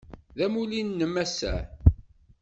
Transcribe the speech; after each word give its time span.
D 0.37 0.39
amulli-nnem 0.45 1.15
ass-a? 1.23 1.53